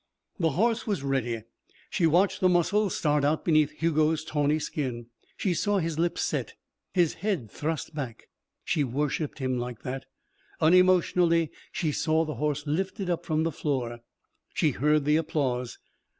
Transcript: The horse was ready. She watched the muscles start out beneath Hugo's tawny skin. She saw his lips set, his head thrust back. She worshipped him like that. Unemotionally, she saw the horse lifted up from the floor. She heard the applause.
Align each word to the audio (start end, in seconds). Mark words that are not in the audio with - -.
The 0.39 0.49
horse 0.57 0.87
was 0.87 1.03
ready. 1.03 1.43
She 1.91 2.07
watched 2.07 2.41
the 2.41 2.49
muscles 2.49 2.97
start 2.97 3.23
out 3.23 3.45
beneath 3.45 3.83
Hugo's 3.83 4.23
tawny 4.23 4.57
skin. 4.57 5.05
She 5.37 5.53
saw 5.53 5.77
his 5.77 5.99
lips 5.99 6.23
set, 6.23 6.55
his 6.91 7.13
head 7.13 7.51
thrust 7.51 7.93
back. 7.93 8.27
She 8.63 8.83
worshipped 8.83 9.37
him 9.37 9.59
like 9.59 9.83
that. 9.83 10.07
Unemotionally, 10.59 11.51
she 11.71 11.91
saw 11.91 12.25
the 12.25 12.33
horse 12.41 12.65
lifted 12.65 13.11
up 13.11 13.27
from 13.27 13.43
the 13.43 13.51
floor. 13.51 13.99
She 14.55 14.71
heard 14.71 15.05
the 15.05 15.17
applause. 15.17 15.77